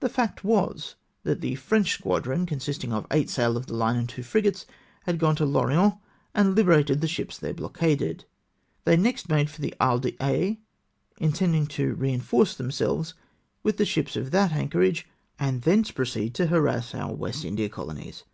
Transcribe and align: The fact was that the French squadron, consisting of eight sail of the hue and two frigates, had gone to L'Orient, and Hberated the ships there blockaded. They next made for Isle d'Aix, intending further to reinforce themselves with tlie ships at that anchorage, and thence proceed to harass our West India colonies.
The 0.00 0.08
fact 0.08 0.42
was 0.42 0.96
that 1.22 1.40
the 1.40 1.54
French 1.54 1.92
squadron, 1.94 2.44
consisting 2.44 2.92
of 2.92 3.06
eight 3.12 3.30
sail 3.30 3.56
of 3.56 3.66
the 3.66 3.74
hue 3.74 3.82
and 3.98 4.08
two 4.08 4.24
frigates, 4.24 4.66
had 5.04 5.20
gone 5.20 5.36
to 5.36 5.46
L'Orient, 5.46 5.94
and 6.34 6.56
Hberated 6.56 7.00
the 7.00 7.06
ships 7.06 7.38
there 7.38 7.54
blockaded. 7.54 8.24
They 8.82 8.96
next 8.96 9.28
made 9.28 9.48
for 9.48 9.64
Isle 9.78 10.00
d'Aix, 10.00 10.58
intending 11.18 11.66
further 11.66 11.74
to 11.92 11.94
reinforce 11.94 12.56
themselves 12.56 13.14
with 13.62 13.76
tlie 13.78 13.86
ships 13.86 14.16
at 14.16 14.32
that 14.32 14.50
anchorage, 14.50 15.06
and 15.38 15.62
thence 15.62 15.92
proceed 15.92 16.34
to 16.34 16.46
harass 16.48 16.92
our 16.92 17.14
West 17.14 17.44
India 17.44 17.68
colonies. 17.68 18.24